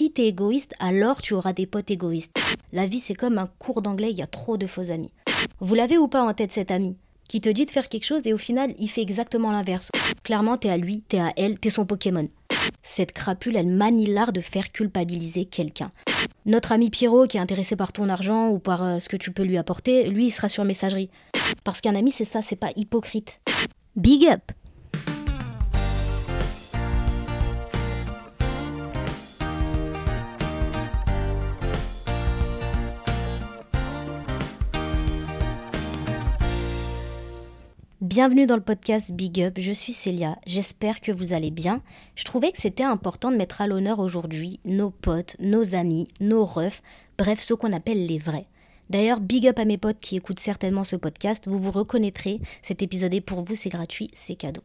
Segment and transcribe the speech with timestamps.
[0.00, 2.40] si t'es égoïste, alors tu auras des potes égoïstes.
[2.72, 5.12] La vie, c'est comme un cours d'anglais, il y a trop de faux amis.
[5.58, 6.96] Vous l'avez ou pas en tête cet ami
[7.28, 9.90] qui te dit de faire quelque chose et au final, il fait exactement l'inverse.
[10.22, 12.26] Clairement, t'es à lui, t'es à elle, t'es son Pokémon.
[12.82, 15.92] Cette crapule, elle manie l'art de faire culpabiliser quelqu'un.
[16.46, 19.32] Notre ami Pierrot, qui est intéressé par ton argent ou par euh, ce que tu
[19.32, 21.10] peux lui apporter, lui, il sera sur messagerie.
[21.62, 23.42] Parce qu'un ami, c'est ça, c'est pas hypocrite.
[23.96, 24.50] Big up
[38.10, 41.80] Bienvenue dans le podcast Big Up, je suis Célia, j'espère que vous allez bien.
[42.16, 46.44] Je trouvais que c'était important de mettre à l'honneur aujourd'hui nos potes, nos amis, nos
[46.44, 46.82] refs,
[47.18, 48.48] bref ceux qu'on appelle les vrais.
[48.88, 52.82] D'ailleurs, big up à mes potes qui écoutent certainement ce podcast, vous vous reconnaîtrez, cet
[52.82, 54.62] épisode est pour vous, c'est gratuit, c'est cadeau.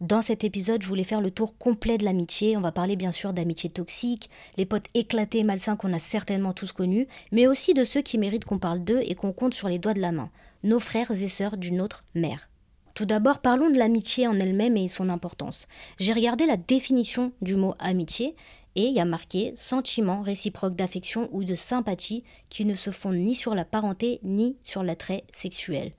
[0.00, 2.56] Dans cet épisode, je voulais faire le tour complet de l'amitié.
[2.56, 6.52] On va parler bien sûr d'amitié toxique, les potes éclatés et malsains qu'on a certainement
[6.52, 9.68] tous connus, mais aussi de ceux qui méritent qu'on parle d'eux et qu'on compte sur
[9.68, 10.30] les doigts de la main,
[10.62, 12.48] nos frères et sœurs d'une autre mère.
[12.96, 15.68] Tout d'abord, parlons de l'amitié en elle-même et son importance.
[15.98, 18.34] J'ai regardé la définition du mot amitié
[18.74, 23.18] et il y a marqué sentiment réciproque d'affection ou de sympathie qui ne se fondent
[23.18, 25.92] ni sur la parenté ni sur l'attrait sexuel.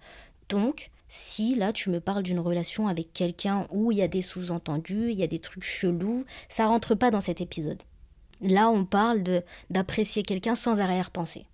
[0.50, 4.23] Donc, si là tu me parles d'une relation avec quelqu'un où il y a des
[4.23, 7.84] sous-entendus, il y a des trucs chelous, ça rentre pas dans cet épisode.
[8.42, 9.22] Là, on parle
[9.70, 11.45] d'apprécier quelqu'un sans arrière-pensée.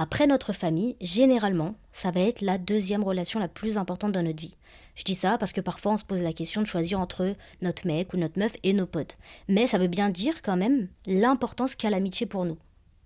[0.00, 4.40] Après notre famille, généralement, ça va être la deuxième relation la plus importante dans notre
[4.40, 4.54] vie.
[4.94, 7.84] Je dis ça parce que parfois on se pose la question de choisir entre notre
[7.84, 9.18] mec ou notre meuf et nos potes.
[9.48, 12.58] Mais ça veut bien dire quand même l'importance qu'a l'amitié pour nous.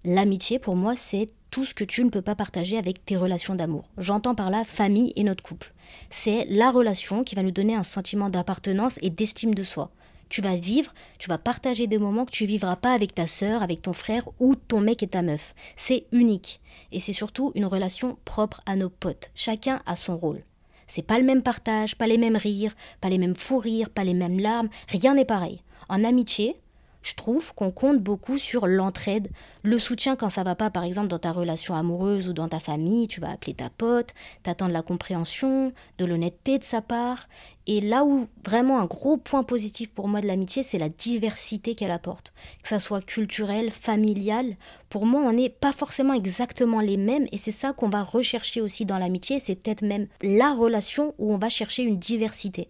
[0.04, 3.54] L'amitié pour moi c'est tout ce que tu ne peux pas partager avec tes relations
[3.54, 3.88] d'amour.
[3.96, 5.72] J'entends par là famille et notre couple.
[6.10, 9.90] C'est la relation qui va nous donner un sentiment d'appartenance et d'estime de soi
[10.32, 13.62] tu vas vivre, tu vas partager des moments que tu vivras pas avec ta sœur,
[13.62, 15.54] avec ton frère ou ton mec et ta meuf.
[15.76, 16.62] C'est unique.
[16.90, 19.30] Et c'est surtout une relation propre à nos potes.
[19.34, 20.42] Chacun a son rôle.
[20.88, 22.72] C'est pas le même partage, pas les mêmes rires,
[23.02, 25.60] pas les mêmes fous rires, pas les mêmes larmes, rien n'est pareil.
[25.90, 26.56] En amitié,
[27.02, 29.28] je trouve qu'on compte beaucoup sur l'entraide,
[29.62, 32.60] le soutien quand ça va pas, par exemple dans ta relation amoureuse ou dans ta
[32.60, 37.28] famille, tu vas appeler ta pote, t'attends de la compréhension, de l'honnêteté de sa part.
[37.66, 41.74] Et là où vraiment un gros point positif pour moi de l'amitié, c'est la diversité
[41.74, 42.32] qu'elle apporte.
[42.62, 44.56] Que ça soit culturel, familial,
[44.88, 48.60] pour moi on n'est pas forcément exactement les mêmes et c'est ça qu'on va rechercher
[48.60, 52.68] aussi dans l'amitié, c'est peut-être même la relation où on va chercher une diversité.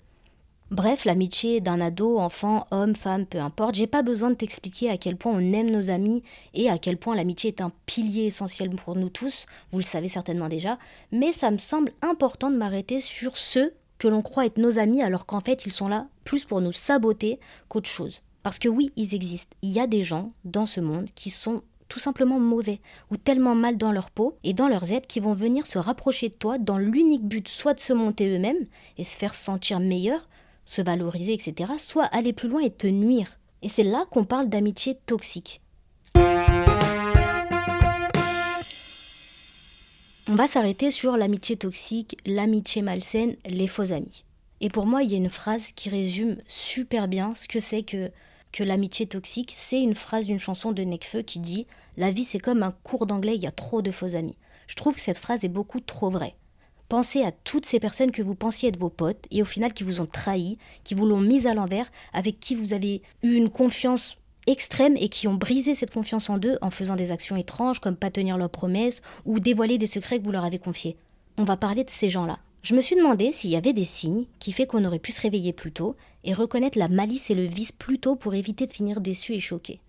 [0.73, 4.97] Bref, l'amitié d'un ado, enfant, homme, femme, peu importe, j'ai pas besoin de t'expliquer à
[4.97, 6.23] quel point on aime nos amis
[6.55, 10.09] et à quel point l'amitié est un pilier essentiel pour nous tous, vous le savez
[10.09, 10.79] certainement déjà,
[11.11, 15.03] mais ça me semble important de m'arrêter sur ceux que l'on croit être nos amis
[15.03, 18.23] alors qu'en fait ils sont là plus pour nous saboter qu'autre chose.
[18.43, 19.55] Parce que oui, ils existent.
[19.61, 23.55] Il y a des gens dans ce monde qui sont tout simplement mauvais ou tellement
[23.55, 26.57] mal dans leur peau et dans leurs aides qui vont venir se rapprocher de toi
[26.57, 28.65] dans l'unique but soit de se monter eux-mêmes
[28.97, 30.27] et se faire sentir meilleurs,
[30.65, 33.39] se valoriser, etc., soit aller plus loin et te nuire.
[33.63, 35.61] Et c'est là qu'on parle d'amitié toxique.
[40.29, 44.25] On va s'arrêter sur l'amitié toxique, l'amitié malsaine, les faux amis.
[44.61, 47.83] Et pour moi, il y a une phrase qui résume super bien ce que c'est
[47.83, 48.11] que,
[48.53, 49.53] que l'amitié toxique.
[49.55, 53.07] C'est une phrase d'une chanson de Necfeu qui dit La vie, c'est comme un cours
[53.07, 54.39] d'anglais, il y a trop de faux amis.
[54.69, 56.37] Je trouve que cette phrase est beaucoup trop vraie.
[56.93, 59.83] Pensez à toutes ces personnes que vous pensiez être vos potes et au final qui
[59.83, 63.49] vous ont trahi, qui vous l'ont mise à l'envers, avec qui vous avez eu une
[63.49, 67.81] confiance extrême et qui ont brisé cette confiance en deux en faisant des actions étranges
[67.81, 70.99] comme pas tenir leurs promesses ou dévoiler des secrets que vous leur avez confiés.
[71.39, 72.39] On va parler de ces gens-là.
[72.63, 75.23] Je me suis demandé s'il y avait des signes qui fait qu'on aurait pu se
[75.23, 78.73] réveiller plus tôt et reconnaître la malice et le vice plus tôt pour éviter de
[78.73, 79.81] finir déçu et choqué.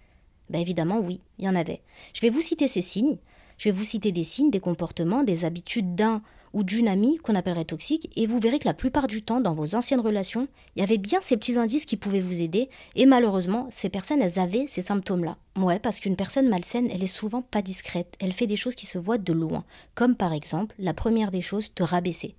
[0.49, 1.81] Ben évidemment oui, il y en avait.
[2.13, 3.17] Je vais vous citer ces signes.
[3.57, 6.21] Je vais vous citer des signes, des comportements, des habitudes d'un
[6.53, 9.53] ou d'une amie qu'on appellerait toxique, et vous verrez que la plupart du temps, dans
[9.53, 13.05] vos anciennes relations, il y avait bien ces petits indices qui pouvaient vous aider, et
[13.05, 15.37] malheureusement, ces personnes, elles avaient ces symptômes-là.
[15.57, 18.85] Ouais, parce qu'une personne malsaine, elle est souvent pas discrète, elle fait des choses qui
[18.85, 19.65] se voient de loin,
[19.95, 22.35] comme par exemple, la première des choses, te rabaisser.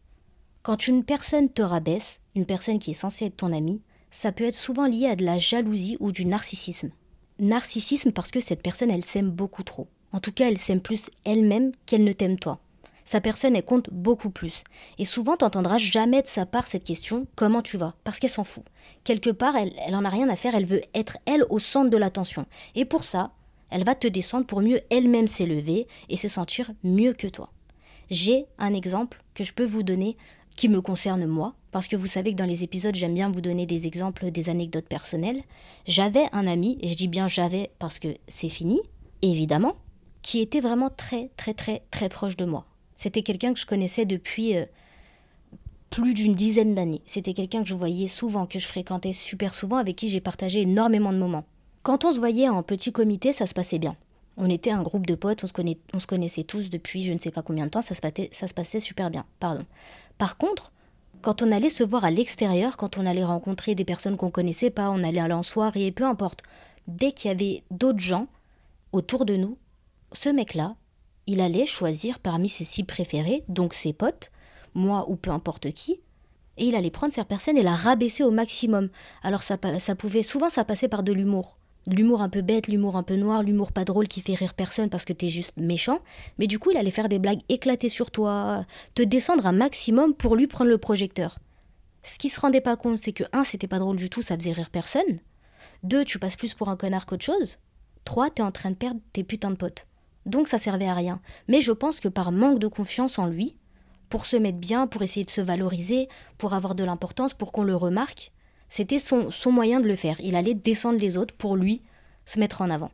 [0.63, 4.45] Quand une personne te rabaisse, une personne qui est censée être ton amie, ça peut
[4.45, 6.91] être souvent lié à de la jalousie ou du narcissisme.
[7.41, 9.89] Narcissisme parce que cette personne, elle s'aime beaucoup trop.
[10.13, 12.61] En tout cas, elle s'aime plus elle-même qu'elle ne t'aime toi
[13.05, 14.65] sa personne, elle compte beaucoup plus.
[14.99, 17.95] Et souvent, t'entendras jamais de sa part cette question comment tu vas?
[18.05, 18.65] Parce qu'elle s'en fout.
[19.05, 21.91] Quelque part, elle, elle en a rien à faire, elle veut être elle au centre
[21.91, 22.47] de l'attention.
[22.75, 23.33] Et pour ça,
[23.71, 27.51] elle va te descendre pour mieux elle-même s'élever et se sentir mieux que toi.
[28.11, 30.17] J'ai un exemple que je peux vous donner
[30.57, 33.41] qui me concerne moi, parce que vous savez que dans les épisodes, j'aime bien vous
[33.41, 35.43] donner des exemples, des anecdotes personnelles.
[35.87, 38.81] J'avais un ami, et je dis bien j'avais parce que c'est fini,
[39.23, 39.75] évidemment,
[40.23, 42.67] qui était vraiment très, très, très, très proche de moi.
[42.97, 44.67] C'était quelqu'un que je connaissais depuis euh,
[45.91, 47.03] plus d'une dizaine d'années.
[47.07, 50.63] C'était quelqu'un que je voyais souvent, que je fréquentais super souvent, avec qui j'ai partagé
[50.63, 51.45] énormément de moments.
[51.83, 53.97] Quand on se voyait en petit comité, ça se passait bien.
[54.37, 55.53] On était un groupe de potes, on se,
[55.93, 58.31] on se connaissait tous depuis je ne sais pas combien de temps, ça se, passait,
[58.33, 59.25] ça se passait super bien.
[59.39, 59.65] Pardon.
[60.19, 60.73] Par contre,
[61.23, 64.71] quand on allait se voir à l'extérieur, quand on allait rencontrer des personnes qu'on connaissait
[64.71, 66.43] pas, on allait aller en soirée, peu importe,
[66.89, 68.27] dès qu'il y avait d'autres gens
[68.93, 69.57] autour de nous,
[70.13, 70.75] ce mec-là,
[71.27, 74.31] il allait choisir parmi ses six préférés, donc ses potes,
[74.75, 76.01] moi ou peu importe qui,
[76.57, 78.89] et il allait prendre cette personne et la rabaisser au maximum.
[79.23, 79.57] Alors ça,
[79.97, 83.43] pouvait, souvent ça passait par de l'humour l'humour un peu bête, l'humour un peu noir,
[83.43, 86.01] l'humour pas drôle qui fait rire personne parce que t'es juste méchant.
[86.39, 90.15] Mais du coup, il allait faire des blagues éclatées sur toi, te descendre un maximum
[90.15, 91.39] pour lui prendre le projecteur.
[92.03, 94.37] Ce qui se rendait pas compte, c'est que un, c'était pas drôle du tout, ça
[94.37, 95.21] faisait rire personne.
[95.83, 97.59] Deux, tu passes plus pour un connard qu'autre chose.
[98.05, 99.87] Trois, t'es en train de perdre tes putains de potes.
[100.27, 101.21] Donc ça servait à rien.
[101.49, 103.57] Mais je pense que par manque de confiance en lui,
[104.09, 107.65] pour se mettre bien, pour essayer de se valoriser, pour avoir de l'importance, pour qu'on
[107.65, 108.33] le remarque,
[108.69, 110.21] c'était son, moyen de le faire.
[110.21, 111.83] Il allait descendre les autres pour lui
[112.25, 112.91] se mettre en avant.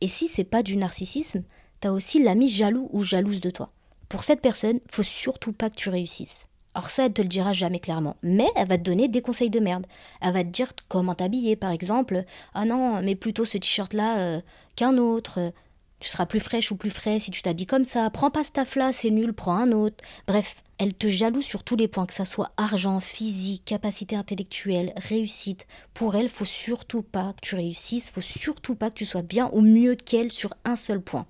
[0.00, 1.42] Et si c'est pas du narcissisme,
[1.80, 3.70] t'as aussi l'ami jaloux ou jalouse de toi.
[4.08, 6.46] Pour cette personne, faut surtout pas que tu réussisses.
[6.74, 9.50] Alors ça, elle te le dira jamais clairement, mais elle va te donner des conseils
[9.50, 9.86] de merde.
[10.20, 12.24] Elle va te dire comment t'habiller, par exemple.
[12.54, 14.40] Ah non, mais plutôt ce t-shirt-là euh,
[14.76, 15.52] qu'un autre.
[16.00, 18.08] Tu seras plus fraîche ou plus frais si tu t'habilles comme ça.
[18.10, 19.96] Prends pas ce taf-là, c'est nul, prends un autre.
[20.26, 24.92] Bref, elle te jalouse sur tous les points, que ça soit argent, physique, capacité intellectuelle,
[24.96, 25.66] réussite.
[25.94, 29.50] Pour elle, faut surtout pas que tu réussisses, faut surtout pas que tu sois bien
[29.52, 31.26] ou mieux qu'elle sur un seul point.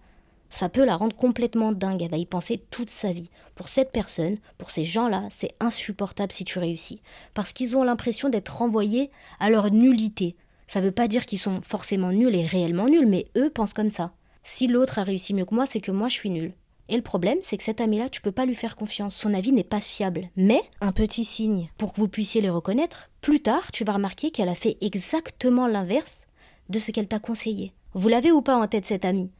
[0.51, 3.31] Ça peut la rendre complètement dingue, elle va y penser toute sa vie.
[3.55, 7.01] Pour cette personne, pour ces gens-là, c'est insupportable si tu réussis.
[7.33, 9.11] Parce qu'ils ont l'impression d'être renvoyés
[9.41, 10.37] à leur nullité.
[10.67, 13.91] Ça veut pas dire qu'ils sont forcément nuls et réellement nuls, mais eux pensent comme
[13.91, 14.13] ça.
[14.51, 16.55] Si l'autre a réussi mieux que moi, c'est que moi je suis nul.
[16.89, 19.15] Et le problème, c'est que cet ami-là, tu peux pas lui faire confiance.
[19.15, 20.31] Son avis n'est pas fiable.
[20.37, 24.31] Mais, un petit signe pour que vous puissiez les reconnaître, plus tard, tu vas remarquer
[24.31, 26.27] qu'elle a fait exactement l'inverse
[26.71, 27.75] de ce qu'elle t'a conseillé.
[27.93, 29.31] Vous l'avez ou pas en tête cet ami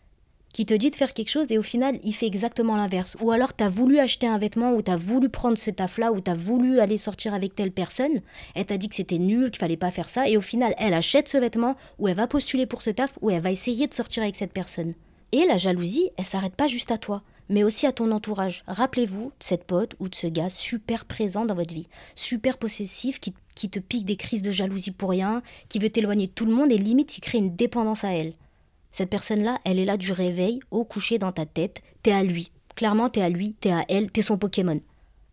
[0.59, 3.17] qui te dit de faire quelque chose et au final il fait exactement l'inverse.
[3.21, 6.35] Ou alors t'as voulu acheter un vêtement ou t'as voulu prendre ce taf-là ou t'as
[6.35, 8.23] voulu aller sortir avec telle personne,
[8.57, 10.95] elle t'a dit que c'était nul, qu'il fallait pas faire ça et au final elle
[10.95, 13.95] achète ce vêtement ou elle va postuler pour ce taf ou elle va essayer de
[13.95, 14.95] sortir avec cette personne.
[15.31, 18.65] Et la jalousie, elle s'arrête pas juste à toi mais aussi à ton entourage.
[18.67, 23.21] Rappelez-vous de cette pote ou de ce gars super présent dans votre vie, super possessif,
[23.21, 26.47] qui, qui te pique des crises de jalousie pour rien, qui veut t'éloigner de tout
[26.47, 28.35] le monde et limite qui crée une dépendance à elle.
[28.93, 32.51] Cette personne-là, elle est là du réveil au coucher dans ta tête, t'es à lui.
[32.75, 34.81] Clairement, t'es à lui, t'es à elle, t'es son Pokémon.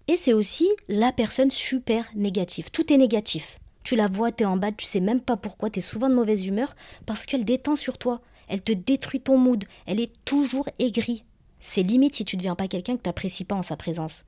[0.07, 2.69] Et c'est aussi la personne super négative.
[2.71, 3.59] Tout est négatif.
[3.83, 6.47] Tu la vois, t'es en bas, tu sais même pas pourquoi, t'es souvent de mauvaise
[6.47, 6.75] humeur
[7.05, 8.21] parce qu'elle détend sur toi.
[8.47, 9.63] Elle te détruit ton mood.
[9.85, 11.23] Elle est toujours aigrie.
[11.59, 14.25] C'est limite si tu deviens pas quelqu'un que t'apprécies pas en sa présence.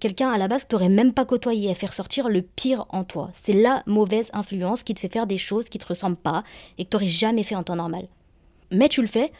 [0.00, 3.04] Quelqu'un à la base que t'aurais même pas côtoyé à faire sortir le pire en
[3.04, 3.30] toi.
[3.42, 6.42] C'est la mauvaise influence qui te fait faire des choses qui te ressemblent pas
[6.78, 8.08] et que t'aurais jamais fait en temps normal.
[8.70, 9.32] Mais tu le fais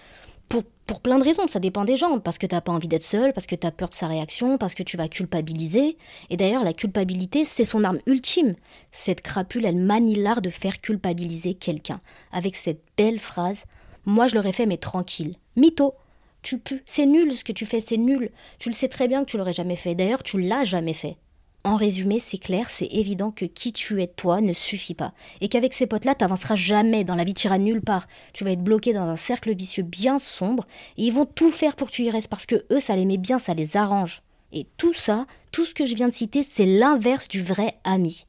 [0.49, 3.05] pour, pour plein de raisons, ça dépend des gens, parce que t'as pas envie d'être
[3.05, 5.97] seul, parce que tu as peur de sa réaction, parce que tu vas culpabiliser.
[6.29, 8.53] Et d'ailleurs, la culpabilité, c'est son arme ultime.
[8.91, 12.01] Cette crapule, elle manie l'art de faire culpabiliser quelqu'un.
[12.33, 13.65] Avec cette belle phrase
[14.07, 15.37] Moi je l'aurais fait, mais tranquille.
[15.57, 15.95] Mytho
[16.43, 16.81] tu pues.
[16.87, 18.31] C'est nul ce que tu fais, c'est nul.
[18.59, 19.95] Tu le sais très bien que tu l'aurais jamais fait.
[19.95, 21.17] D'ailleurs, tu l'as jamais fait.
[21.63, 25.13] En résumé, c'est clair, c'est évident que qui tu es toi ne suffit pas.
[25.43, 28.09] Et qu'avec ces potes-là, t'avanceras jamais, dans la vie t'iras nulle part.
[28.33, 31.77] Tu vas être bloqué dans un cercle vicieux bien sombre, et ils vont tout faire
[31.77, 34.23] pour que tu y restes, parce que eux, ça les met bien, ça les arrange.
[34.53, 38.25] Et tout ça, tout ce que je viens de citer, c'est l'inverse du vrai ami.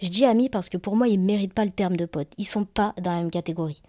[0.00, 2.32] Je dis ami parce que pour moi, ils méritent pas le terme de pote.
[2.38, 3.82] Ils sont pas dans la même catégorie.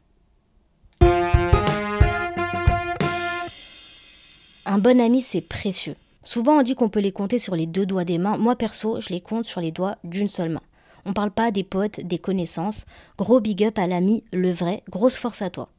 [4.65, 5.95] Un bon ami, c'est précieux.
[6.27, 8.37] Souvent, on dit qu'on peut les compter sur les deux doigts des mains.
[8.37, 10.61] Moi, perso, je les compte sur les doigts d'une seule main.
[11.05, 12.85] On parle pas des potes, des connaissances.
[13.17, 15.69] Gros big up à l'ami, le vrai, grosse force à toi.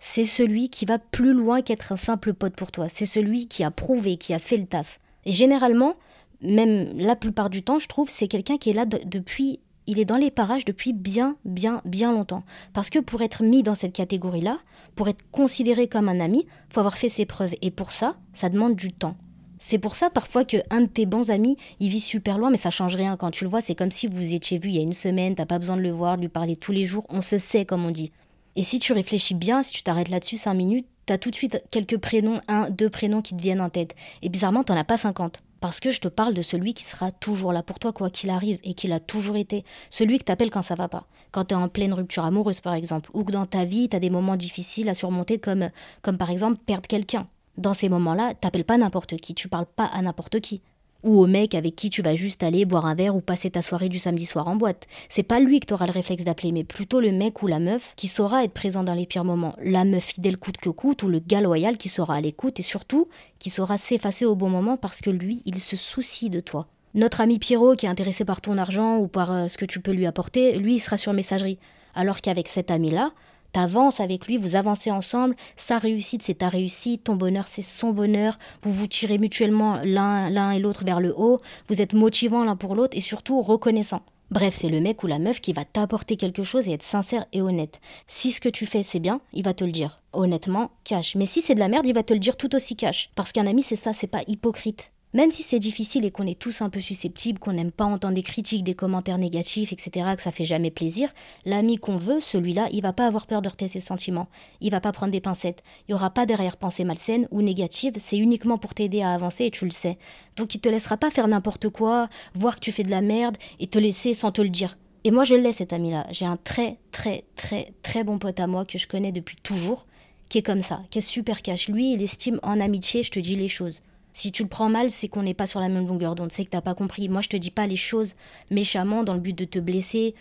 [0.00, 2.88] C'est celui qui va plus loin qu'être un simple pote pour toi.
[2.88, 4.98] C'est celui qui a prouvé, qui a fait le taf.
[5.24, 5.94] Et généralement,
[6.40, 10.04] même la plupart du temps, je trouve, c'est quelqu'un qui est là depuis il est
[10.04, 12.42] dans les parages depuis bien, bien, bien longtemps.
[12.72, 14.58] Parce que pour être mis dans cette catégorie-là,
[14.96, 17.54] pour être considéré comme un ami, faut avoir fait ses preuves.
[17.62, 19.16] Et pour ça, ça demande du temps.
[19.64, 22.56] C'est pour ça parfois que un de tes bons amis, il vit super loin, mais
[22.56, 23.16] ça change rien.
[23.16, 25.36] Quand tu le vois, c'est comme si vous étiez vu il y a une semaine,
[25.36, 27.64] t'as pas besoin de le voir, de lui parler tous les jours, on se sait
[27.64, 28.10] comme on dit.
[28.56, 31.62] Et si tu réfléchis bien, si tu t'arrêtes là-dessus cinq minutes, t'as tout de suite
[31.70, 33.94] quelques prénoms, un, deux prénoms qui te viennent en tête.
[34.20, 35.42] Et bizarrement, t'en as pas 50.
[35.60, 38.30] Parce que je te parle de celui qui sera toujours là pour toi, quoi qu'il
[38.30, 39.64] arrive, et qui l'a toujours été.
[39.90, 41.06] Celui que t'appelles quand ça va pas.
[41.30, 43.10] Quand t'es en pleine rupture amoureuse, par exemple.
[43.14, 45.70] Ou que dans ta vie, t'as des moments difficiles à surmonter, comme,
[46.02, 47.28] comme par exemple perdre quelqu'un.
[47.58, 50.62] Dans ces moments-là, t'appelles pas n'importe qui, tu parles pas à n'importe qui
[51.02, 53.62] ou au mec avec qui tu vas juste aller boire un verre ou passer ta
[53.62, 54.86] soirée du samedi soir en boîte.
[55.08, 57.94] C'est pas lui que t'auras le réflexe d'appeler, mais plutôt le mec ou la meuf
[57.96, 59.56] qui saura être présent dans les pires moments.
[59.62, 62.62] La meuf fidèle coûte que coûte ou le gars loyal qui sera à l'écoute et
[62.62, 66.66] surtout qui saura s'effacer au bon moment parce que lui, il se soucie de toi.
[66.94, 69.80] Notre ami Pierrot qui est intéressé par ton argent ou par euh, ce que tu
[69.80, 71.58] peux lui apporter, lui, il sera sur messagerie.
[71.94, 73.12] Alors qu'avec cet ami-là,
[73.52, 77.90] T'avances avec lui, vous avancez ensemble, sa réussite c'est ta réussite, ton bonheur c'est son
[77.90, 82.56] bonheur, vous vous tirez mutuellement l'un et l'autre vers le haut, vous êtes motivants l'un
[82.56, 84.00] pour l'autre et surtout reconnaissant.
[84.30, 87.26] Bref, c'est le mec ou la meuf qui va t'apporter quelque chose et être sincère
[87.34, 87.82] et honnête.
[88.06, 90.00] Si ce que tu fais c'est bien, il va te le dire.
[90.14, 91.14] Honnêtement, cash.
[91.16, 93.10] Mais si c'est de la merde, il va te le dire tout aussi cash.
[93.14, 94.91] Parce qu'un ami c'est ça, c'est pas hypocrite.
[95.14, 98.14] Même si c'est difficile et qu'on est tous un peu susceptibles, qu'on n'aime pas entendre
[98.14, 101.12] des critiques, des commentaires négatifs, etc., que ça fait jamais plaisir,
[101.44, 104.28] l'ami qu'on veut, celui-là, il va pas avoir peur de heurter ses sentiments.
[104.62, 105.62] Il va pas prendre des pincettes.
[105.86, 109.44] Il y aura pas derrière pensée malsaine ou négative, c'est uniquement pour t'aider à avancer
[109.44, 109.98] et tu le sais.
[110.36, 113.36] Donc il te laissera pas faire n'importe quoi, voir que tu fais de la merde
[113.60, 114.78] et te laisser sans te le dire.
[115.04, 116.06] Et moi je l'ai cet ami-là.
[116.10, 119.86] J'ai un très très très très bon pote à moi que je connais depuis toujours,
[120.28, 121.68] qui est comme ça, qui est super cash.
[121.68, 123.82] Lui, il estime en amitié, je te dis les choses.
[124.12, 126.44] Si tu le prends mal, c'est qu'on n'est pas sur la même longueur d'onde, c'est
[126.44, 127.08] que t'as pas compris.
[127.08, 128.14] Moi, je te dis pas les choses
[128.50, 130.14] méchamment dans le but de te blesser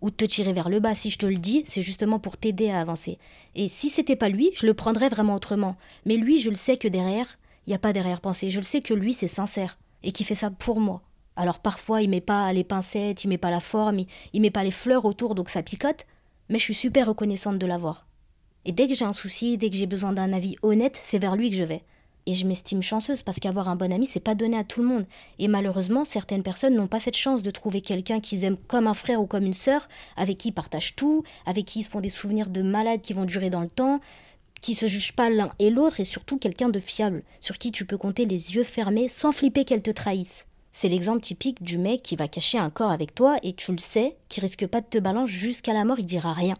[0.00, 0.94] ou de te tirer vers le bas.
[0.94, 3.18] Si je te le dis, c'est justement pour t'aider à avancer.
[3.54, 5.76] Et si c'était pas lui, je le prendrais vraiment autrement.
[6.04, 8.50] Mais lui, je le sais que derrière, il n'y a pas derrière-pensée.
[8.50, 11.02] Je le sais que lui, c'est sincère et qu'il fait ça pour moi.
[11.36, 14.50] Alors parfois, il met pas les pincettes, il met pas la forme, il, il met
[14.50, 16.06] pas les fleurs autour, donc ça picote.
[16.48, 18.06] Mais je suis super reconnaissante de l'avoir.
[18.64, 21.36] Et dès que j'ai un souci, dès que j'ai besoin d'un avis honnête, c'est vers
[21.36, 21.82] lui que je vais.
[22.26, 24.88] Et je m'estime chanceuse parce qu'avoir un bon ami, c'est pas donné à tout le
[24.88, 25.06] monde.
[25.38, 28.94] Et malheureusement, certaines personnes n'ont pas cette chance de trouver quelqu'un qu'ils aiment comme un
[28.94, 32.00] frère ou comme une sœur, avec qui ils partagent tout, avec qui ils se font
[32.00, 34.00] des souvenirs de malades qui vont durer dans le temps,
[34.60, 37.86] qui se jugent pas l'un et l'autre, et surtout quelqu'un de fiable, sur qui tu
[37.86, 40.46] peux compter les yeux fermés sans flipper qu'elle te trahisse.
[40.72, 43.78] C'est l'exemple typique du mec qui va cacher un corps avec toi et tu le
[43.78, 46.54] sais, qui risque pas de te balancer jusqu'à la mort, il dira rien.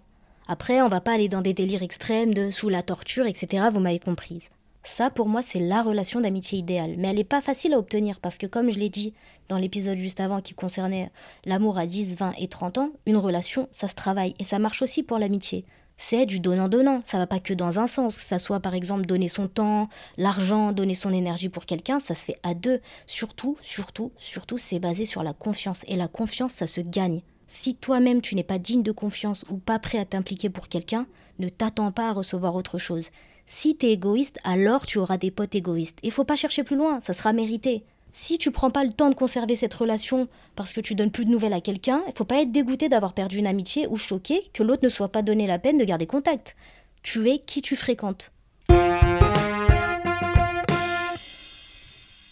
[0.49, 3.69] Après, on va pas aller dans des délires extrêmes de sous la torture, etc.
[3.73, 4.49] Vous m'avez comprise.
[4.83, 6.95] Ça, pour moi, c'est la relation d'amitié idéale.
[6.97, 9.13] Mais elle n'est pas facile à obtenir parce que, comme je l'ai dit
[9.49, 11.11] dans l'épisode juste avant qui concernait
[11.45, 14.35] l'amour à 10, 20 et 30 ans, une relation, ça se travaille.
[14.39, 15.65] Et ça marche aussi pour l'amitié.
[15.99, 17.03] C'est du donnant-donnant.
[17.05, 18.17] Ça va pas que dans un sens.
[18.17, 22.15] Que ça soit, par exemple, donner son temps, l'argent, donner son énergie pour quelqu'un, ça
[22.15, 22.81] se fait à deux.
[23.07, 25.83] Surtout, surtout, surtout, c'est basé sur la confiance.
[25.89, 27.21] Et la confiance, ça se gagne.
[27.49, 31.07] Si toi-même tu n'es pas digne de confiance ou pas prêt à t'impliquer pour quelqu'un,
[31.39, 33.11] ne t'attends pas à recevoir autre chose.
[33.53, 35.99] Si t'es égoïste, alors tu auras des potes égoïstes.
[36.05, 37.83] Il faut pas chercher plus loin, ça sera mérité.
[38.13, 41.25] Si tu prends pas le temps de conserver cette relation parce que tu donnes plus
[41.25, 44.41] de nouvelles à quelqu'un, il faut pas être dégoûté d'avoir perdu une amitié ou choqué
[44.55, 46.57] que l'autre ne soit pas donné la peine de garder contact.
[47.03, 48.31] Tu es qui tu fréquentes.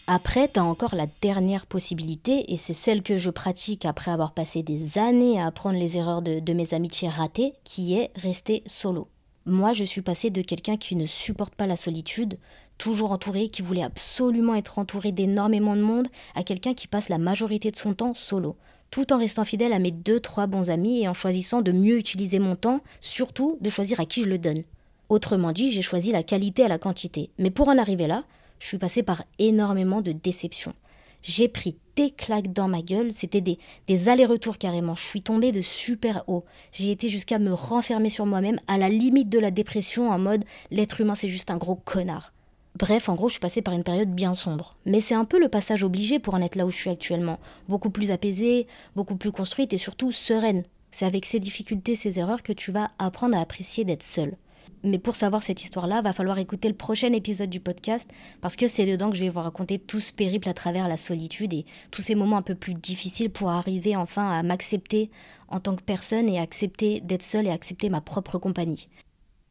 [0.06, 4.32] Après, tu as encore la dernière possibilité, et c'est celle que je pratique après avoir
[4.32, 8.62] passé des années à apprendre les erreurs de, de mes amitiés ratées, qui est rester
[8.66, 9.08] solo.
[9.46, 12.38] Moi, je suis passée de quelqu'un qui ne supporte pas la solitude,
[12.76, 17.18] toujours entouré, qui voulait absolument être entouré d'énormément de monde, à quelqu'un qui passe la
[17.18, 18.56] majorité de son temps solo,
[18.90, 21.98] tout en restant fidèle à mes deux, trois bons amis et en choisissant de mieux
[21.98, 24.64] utiliser mon temps, surtout de choisir à qui je le donne.
[25.08, 27.30] Autrement dit, j'ai choisi la qualité à la quantité.
[27.38, 28.24] Mais pour en arriver là,
[28.58, 30.74] je suis passée par énormément de déceptions.
[31.22, 34.94] J'ai pris des claques dans ma gueule, c'était des, des allers-retours carrément.
[34.94, 36.44] Je suis tombée de super haut.
[36.70, 40.44] J'ai été jusqu'à me renfermer sur moi-même, à la limite de la dépression, en mode
[40.70, 42.32] l'être humain c'est juste un gros connard.
[42.78, 44.76] Bref, en gros, je suis passée par une période bien sombre.
[44.86, 47.40] Mais c'est un peu le passage obligé pour en être là où je suis actuellement.
[47.68, 50.62] Beaucoup plus apaisée, beaucoup plus construite et surtout sereine.
[50.92, 54.36] C'est avec ces difficultés, ces erreurs que tu vas apprendre à apprécier d'être seule.
[54.84, 58.08] Mais pour savoir cette histoire-là, va falloir écouter le prochain épisode du podcast
[58.40, 60.96] parce que c'est dedans que je vais vous raconter tout ce périple à travers la
[60.96, 65.10] solitude et tous ces moments un peu plus difficiles pour arriver enfin à m'accepter
[65.48, 68.88] en tant que personne et accepter d'être seule et accepter ma propre compagnie.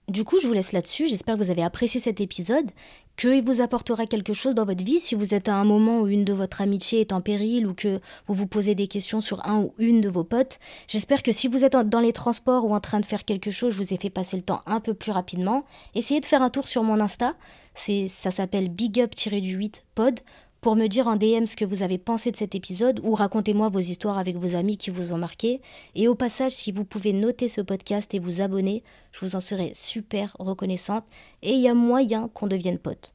[0.08, 1.10] Du coup, je vous laisse là-dessus.
[1.10, 2.72] J'espère que vous avez apprécié cet épisode,
[3.18, 6.08] qu'il vous apportera quelque chose dans votre vie si vous êtes à un moment où
[6.08, 9.46] une de votre amitié est en péril ou que vous vous posez des questions sur
[9.46, 10.60] un ou une de vos potes.
[10.88, 13.74] J'espère que si vous êtes dans les transports ou en train de faire quelque chose,
[13.74, 15.66] je vous ai fait passer le temps un peu plus rapidement.
[15.94, 17.36] Essayez de faire un tour sur mon Insta.
[17.76, 20.22] C'est, ça s'appelle Big Up-du-8 Pod
[20.68, 23.70] pour me dire en DM ce que vous avez pensé de cet épisode ou racontez-moi
[23.70, 25.62] vos histoires avec vos amis qui vous ont marqué.
[25.96, 28.84] Et au passage, si vous pouvez noter ce podcast et vous abonner,
[29.14, 31.06] je vous en serai super reconnaissante.
[31.42, 33.14] Et il y a moyen qu'on devienne potes.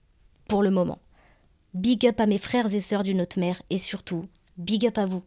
[0.49, 0.99] Pour le moment.
[1.75, 4.25] Big up à mes frères et sœurs d'une autre mère et surtout,
[4.56, 5.23] big up à vous.